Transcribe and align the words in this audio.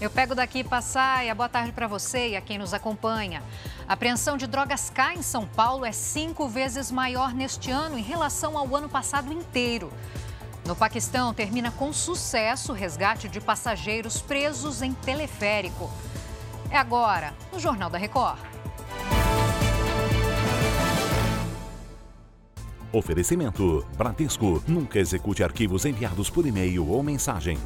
Eu 0.00 0.08
pego 0.08 0.32
daqui 0.32 0.62
Passaia. 0.62 1.34
Boa 1.34 1.48
tarde 1.48 1.72
para 1.72 1.88
você 1.88 2.28
e 2.28 2.36
a 2.36 2.40
quem 2.40 2.56
nos 2.56 2.72
acompanha. 2.72 3.42
A 3.88 3.94
apreensão 3.94 4.36
de 4.36 4.46
drogas 4.46 4.90
K 4.90 5.14
em 5.14 5.22
São 5.22 5.44
Paulo 5.44 5.84
é 5.84 5.90
cinco 5.90 6.48
vezes 6.48 6.92
maior 6.92 7.34
neste 7.34 7.72
ano 7.72 7.98
em 7.98 8.02
relação 8.02 8.56
ao 8.56 8.76
ano 8.76 8.88
passado 8.88 9.32
inteiro. 9.32 9.92
No 10.64 10.76
Paquistão, 10.76 11.34
termina 11.34 11.72
com 11.72 11.92
sucesso 11.92 12.70
o 12.70 12.74
resgate 12.74 13.28
de 13.28 13.40
passageiros 13.40 14.20
presos 14.20 14.82
em 14.82 14.92
teleférico. 14.92 15.90
É 16.70 16.76
agora, 16.76 17.34
no 17.52 17.58
Jornal 17.58 17.90
da 17.90 17.98
Record. 17.98 18.38
Oferecimento: 22.92 23.84
Bradesco. 23.96 24.62
Nunca 24.68 25.00
execute 25.00 25.42
arquivos 25.42 25.84
enviados 25.84 26.30
por 26.30 26.46
e-mail 26.46 26.88
ou 26.88 27.02
mensagem. 27.02 27.58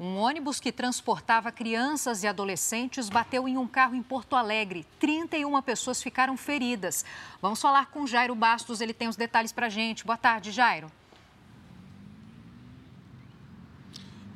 Um 0.00 0.16
ônibus 0.16 0.60
que 0.60 0.70
transportava 0.70 1.50
crianças 1.50 2.22
e 2.22 2.28
adolescentes 2.28 3.08
bateu 3.08 3.48
em 3.48 3.58
um 3.58 3.66
carro 3.66 3.96
em 3.96 4.02
Porto 4.02 4.36
Alegre. 4.36 4.86
31 5.00 5.60
pessoas 5.60 6.00
ficaram 6.00 6.36
feridas. 6.36 7.04
Vamos 7.42 7.60
falar 7.60 7.86
com 7.86 8.06
Jairo 8.06 8.34
Bastos, 8.34 8.80
ele 8.80 8.94
tem 8.94 9.08
os 9.08 9.16
detalhes 9.16 9.52
para 9.52 9.68
gente. 9.68 10.06
Boa 10.06 10.16
tarde, 10.16 10.52
Jairo. 10.52 10.88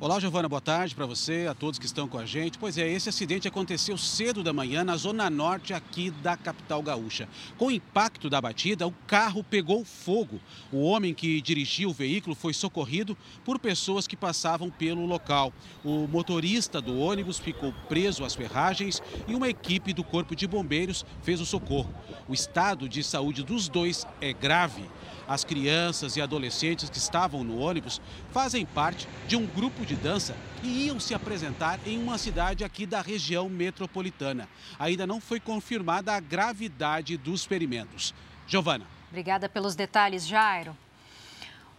Olá, 0.03 0.19
Giovana, 0.19 0.49
boa 0.49 0.59
tarde 0.59 0.93
para 0.93 1.05
você, 1.05 1.47
a 1.49 1.53
todos 1.53 1.79
que 1.79 1.85
estão 1.85 2.09
com 2.09 2.17
a 2.17 2.25
gente. 2.25 2.59
Pois 2.59 2.77
é, 2.77 2.85
esse 2.85 3.07
acidente 3.07 3.47
aconteceu 3.47 3.97
cedo 3.97 4.43
da 4.43 4.51
manhã 4.51 4.83
na 4.83 4.97
zona 4.97 5.29
norte 5.29 5.73
aqui 5.73 6.11
da 6.11 6.35
capital 6.35 6.83
gaúcha. 6.83 7.25
Com 7.57 7.67
o 7.67 7.71
impacto 7.71 8.29
da 8.29 8.41
batida, 8.41 8.85
o 8.85 8.91
carro 9.07 9.45
pegou 9.45 9.85
fogo. 9.85 10.41
O 10.73 10.81
homem 10.81 11.13
que 11.13 11.39
dirigia 11.39 11.87
o 11.87 11.93
veículo 11.93 12.35
foi 12.35 12.53
socorrido 12.53 13.17
por 13.45 13.57
pessoas 13.57 14.05
que 14.05 14.17
passavam 14.17 14.69
pelo 14.69 15.05
local. 15.05 15.53
O 15.85 16.05
motorista 16.05 16.81
do 16.81 16.99
ônibus 16.99 17.39
ficou 17.39 17.73
preso 17.87 18.25
às 18.25 18.35
ferragens 18.35 19.01
e 19.25 19.33
uma 19.33 19.47
equipe 19.47 19.93
do 19.93 20.03
Corpo 20.03 20.35
de 20.35 20.45
Bombeiros 20.45 21.05
fez 21.21 21.39
o 21.39 21.45
socorro. 21.45 21.95
O 22.27 22.33
estado 22.33 22.89
de 22.89 23.01
saúde 23.05 23.41
dos 23.41 23.69
dois 23.69 24.05
é 24.19 24.33
grave. 24.33 24.83
As 25.25 25.45
crianças 25.45 26.17
e 26.17 26.21
adolescentes 26.21 26.89
que 26.89 26.97
estavam 26.97 27.43
no 27.43 27.59
ônibus 27.59 28.01
fazem 28.31 28.65
parte 28.65 29.07
de 29.27 29.37
um 29.37 29.45
grupo 29.45 29.85
de 29.93 30.01
dança 30.01 30.35
e 30.63 30.87
iam 30.87 30.99
se 30.99 31.13
apresentar 31.13 31.79
em 31.85 32.01
uma 32.01 32.17
cidade 32.17 32.63
aqui 32.63 32.85
da 32.85 33.01
região 33.01 33.47
metropolitana. 33.47 34.49
Ainda 34.79 35.05
não 35.05 35.21
foi 35.21 35.39
confirmada 35.39 36.13
a 36.13 36.19
gravidade 36.19 37.15
dos 37.15 37.45
ferimentos. 37.45 38.13
Giovana. 38.47 38.85
Obrigada 39.09 39.47
pelos 39.47 39.75
detalhes, 39.75 40.27
Jairo. 40.27 40.75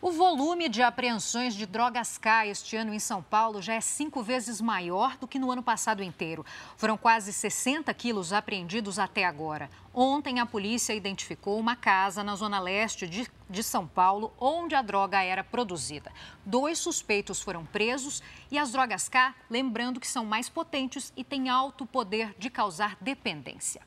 O 0.06 0.12
volume 0.12 0.69
de 0.69 0.83
apreensões 0.83 1.55
de 1.55 1.64
drogas 1.64 2.19
K 2.19 2.47
este 2.47 2.77
ano 2.77 2.92
em 2.92 2.98
São 2.98 3.22
Paulo 3.22 3.62
já 3.62 3.72
é 3.72 3.80
cinco 3.80 4.22
vezes 4.22 4.60
maior 4.60 5.16
do 5.16 5.27
que 5.27 5.38
no 5.38 5.50
ano 5.50 5.62
passado 5.62 6.02
inteiro. 6.02 6.44
Foram 6.77 6.94
quase 6.98 7.33
60 7.33 7.94
quilos 7.94 8.30
apreendidos 8.30 8.98
até 8.98 9.25
agora. 9.25 9.70
Ontem, 9.94 10.41
a 10.41 10.44
polícia 10.44 10.92
identificou 10.92 11.58
uma 11.58 11.75
casa 11.75 12.22
na 12.22 12.36
zona 12.36 12.60
leste 12.60 13.08
de, 13.08 13.27
de 13.48 13.62
São 13.62 13.86
Paulo, 13.86 14.30
onde 14.38 14.75
a 14.75 14.82
droga 14.82 15.22
era 15.22 15.42
produzida. 15.42 16.12
Dois 16.44 16.78
suspeitos 16.78 17.41
foram 17.41 17.64
presos 17.64 18.22
e 18.50 18.58
as 18.58 18.72
drogas 18.72 19.08
K, 19.08 19.34
lembrando 19.48 19.98
que 19.98 20.06
são 20.06 20.27
mais 20.27 20.50
potentes 20.50 21.14
e 21.16 21.25
têm 21.25 21.48
alto 21.48 21.86
poder 21.86 22.34
de 22.38 22.50
causar 22.50 22.94
dependência. 23.00 23.80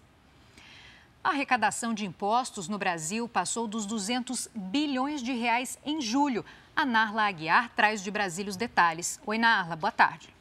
A 1.28 1.32
arrecadação 1.32 1.94
de 1.94 2.06
impostos 2.06 2.70
no 2.70 2.78
Brasil 2.78 3.28
passou 3.28 3.68
dos 3.68 3.86
200 3.86 4.48
bilhões 4.56 5.22
de 5.22 5.34
reais 5.34 5.78
em 5.86 6.00
julho. 6.00 6.46
A 6.74 6.86
Narla 6.86 7.24
Aguiar 7.24 7.70
traz 7.76 8.02
de 8.02 8.10
Brasília 8.10 8.50
os 8.50 8.56
detalhes. 8.56 9.20
Oi, 9.26 9.38
Narla, 9.38 9.76
boa 9.76 9.92
tarde. 9.92 10.37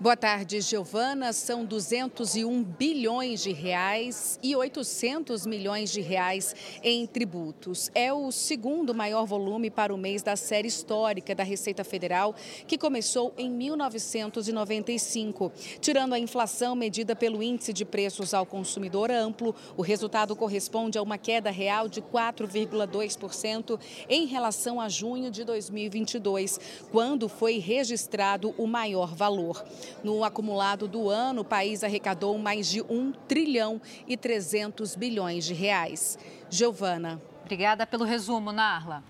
Boa 0.00 0.16
tarde, 0.16 0.60
Giovana. 0.60 1.32
São 1.32 1.64
201 1.64 2.62
bilhões 2.62 3.42
de 3.42 3.50
reais 3.50 4.38
e 4.40 4.54
800 4.54 5.44
milhões 5.44 5.90
de 5.90 6.00
reais 6.00 6.54
em 6.84 7.04
tributos. 7.04 7.90
É 7.96 8.12
o 8.12 8.30
segundo 8.30 8.94
maior 8.94 9.24
volume 9.24 9.70
para 9.70 9.92
o 9.92 9.98
mês 9.98 10.22
da 10.22 10.36
série 10.36 10.68
histórica 10.68 11.34
da 11.34 11.42
Receita 11.42 11.82
Federal, 11.82 12.32
que 12.68 12.78
começou 12.78 13.34
em 13.36 13.50
1995. 13.50 15.50
Tirando 15.80 16.12
a 16.12 16.18
inflação 16.20 16.76
medida 16.76 17.16
pelo 17.16 17.42
Índice 17.42 17.72
de 17.72 17.84
Preços 17.84 18.32
ao 18.32 18.46
Consumidor 18.46 19.10
Amplo, 19.10 19.52
o 19.76 19.82
resultado 19.82 20.36
corresponde 20.36 20.96
a 20.96 21.02
uma 21.02 21.18
queda 21.18 21.50
real 21.50 21.88
de 21.88 22.00
4,2% 22.00 23.80
em 24.08 24.26
relação 24.26 24.80
a 24.80 24.88
junho 24.88 25.28
de 25.28 25.42
2022, 25.42 26.60
quando 26.92 27.28
foi 27.28 27.58
registrado 27.58 28.54
o 28.56 28.64
maior 28.64 29.12
valor. 29.12 29.66
No 30.02 30.24
acumulado 30.24 30.88
do 30.88 31.08
ano, 31.08 31.42
o 31.42 31.44
país 31.44 31.84
arrecadou 31.84 32.36
mais 32.38 32.68
de 32.68 32.82
1 32.82 33.12
trilhão 33.26 33.80
e 34.06 34.16
300 34.16 34.94
bilhões 34.94 35.44
de 35.44 35.54
reais. 35.54 36.18
Giovana. 36.50 37.20
Obrigada 37.44 37.86
pelo 37.86 38.04
resumo, 38.04 38.52
Narla. 38.52 39.02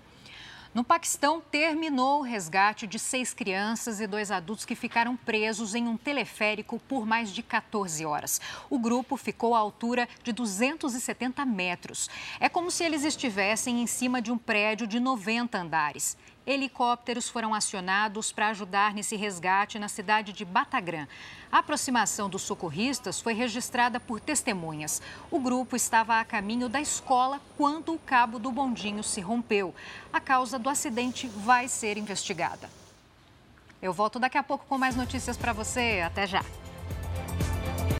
No 0.71 0.83
Paquistão, 0.83 1.41
terminou 1.41 2.19
o 2.19 2.23
resgate 2.23 2.85
de 2.85 2.99
seis 2.99 3.33
crianças 3.33 3.99
e 3.99 4.05
dois 4.05 4.29
adultos 4.29 4.65
que 4.65 4.75
ficaram 4.75 5.17
presos 5.17 5.73
em 5.73 5.87
um 5.87 5.97
teleférico 5.97 6.79
por 6.87 7.07
mais 7.07 7.31
de 7.33 7.41
14 7.41 8.05
horas. 8.05 8.39
O 8.69 8.77
grupo 8.77 9.17
ficou 9.17 9.55
à 9.55 9.57
altura 9.57 10.07
de 10.23 10.31
270 10.31 11.43
metros. 11.43 12.07
É 12.39 12.47
como 12.47 12.69
se 12.69 12.83
eles 12.83 13.03
estivessem 13.03 13.81
em 13.81 13.87
cima 13.87 14.21
de 14.21 14.31
um 14.31 14.37
prédio 14.37 14.85
de 14.85 14.99
90 14.99 15.57
andares 15.57 16.15
helicópteros 16.45 17.29
foram 17.29 17.53
acionados 17.53 18.31
para 18.31 18.49
ajudar 18.49 18.93
nesse 18.93 19.15
resgate 19.15 19.77
na 19.77 19.87
cidade 19.87 20.33
de 20.33 20.43
Batagrã. 20.43 21.07
A 21.51 21.59
aproximação 21.59 22.29
dos 22.29 22.41
socorristas 22.41 23.19
foi 23.19 23.33
registrada 23.33 23.99
por 23.99 24.19
testemunhas. 24.19 25.01
O 25.29 25.39
grupo 25.39 25.75
estava 25.75 26.19
a 26.19 26.25
caminho 26.25 26.69
da 26.69 26.81
escola 26.81 27.41
quando 27.57 27.93
o 27.93 27.99
cabo 27.99 28.39
do 28.39 28.51
bondinho 28.51 29.03
se 29.03 29.21
rompeu. 29.21 29.73
A 30.11 30.19
causa 30.19 30.57
do 30.57 30.69
acidente 30.69 31.27
vai 31.27 31.67
ser 31.67 31.97
investigada. 31.97 32.69
Eu 33.81 33.93
volto 33.93 34.19
daqui 34.19 34.37
a 34.37 34.43
pouco 34.43 34.65
com 34.67 34.77
mais 34.77 34.95
notícias 34.95 35.37
para 35.37 35.53
você. 35.53 36.01
Até 36.05 36.27
já. 36.27 36.43